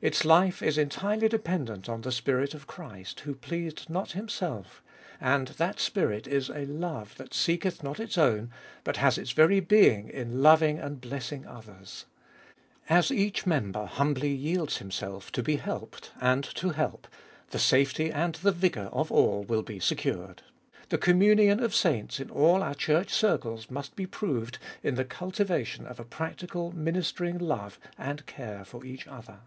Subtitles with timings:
[0.00, 4.80] Its life is entirely dependent on the Spirit of Christ, who pleased not Himself,
[5.20, 8.52] and that Spirit is a love that seeketh not its own,
[8.84, 12.04] but has its very being in loving and blessing others.
[12.88, 17.08] As each member humbly yields himself to be helped and to help,
[17.50, 20.42] the safety and the vigour of all will be secured.
[20.90, 25.04] The com munion of saints in all our Church circles must be proved in the
[25.04, 29.40] cultivation of a practical ministering love and care for each other.